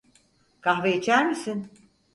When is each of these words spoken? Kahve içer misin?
Kahve 0.61 0.95
içer 0.97 1.25
misin? 1.25 1.71